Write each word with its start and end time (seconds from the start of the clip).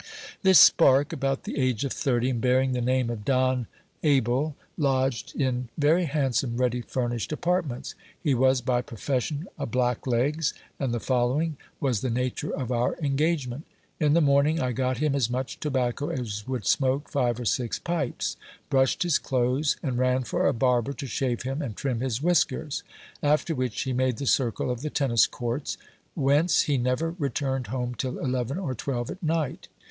This 0.41 0.57
spark, 0.57 1.13
about 1.13 1.43
the 1.43 1.59
age 1.59 1.85
of 1.85 1.93
thirty, 1.93 2.31
and 2.31 2.41
bearing 2.41 2.71
the 2.71 2.81
name 2.81 3.11
of 3.11 3.23
Don 3.23 3.67
Abel, 4.01 4.55
lodged 4.75 5.35
in 5.39 5.69
very 5.77 6.05
handsome 6.05 6.57
ready 6.57 6.81
furnished 6.81 7.31
apartments. 7.31 7.93
He 8.19 8.33
was 8.33 8.61
by 8.61 8.81
profession 8.81 9.47
a 9.59 9.67
blacklegs; 9.67 10.55
and 10.79 10.91
the 10.91 10.99
following 10.99 11.55
was 11.79 12.01
the 12.01 12.09
nature 12.09 12.49
of 12.49 12.71
our 12.71 12.95
engagement. 12.97 13.65
In 13.99 14.13
the 14.15 14.21
morn 14.21 14.47
i 14.47 14.51
lg 14.53 14.59
I 14.59 14.71
got 14.71 14.97
him 14.97 15.13
as 15.13 15.29
much 15.29 15.59
tobacco 15.59 16.09
as 16.09 16.47
would 16.47 16.65
smoke 16.65 17.11
five 17.11 17.39
or 17.39 17.45
six 17.45 17.77
pipes; 17.77 18.37
brushed 18.71 19.03
his 19.03 19.19
clothes, 19.19 19.77
and 19.83 19.99
ran 19.99 20.23
for 20.23 20.47
a 20.47 20.51
barber 20.53 20.93
to 20.93 21.05
shave 21.05 21.43
him 21.43 21.61
and 21.61 21.75
trim 21.75 21.99
his 21.99 22.23
whiskers; 22.23 22.81
after 23.21 23.53
which 23.53 23.85
re 23.85 23.93
made 23.93 24.17
the 24.17 24.25
circle 24.25 24.71
of 24.71 24.81
the 24.81 24.89
tennis 24.89 25.27
courts, 25.27 25.77
whence 26.15 26.63
he 26.63 26.79
never 26.79 27.11
returned 27.19 27.67
home 27.67 27.93
till 27.93 28.17
eleven 28.17 28.57
or 28.57 28.73
twelve 28.73 29.11
at 29.11 29.21
night. 29.21 29.67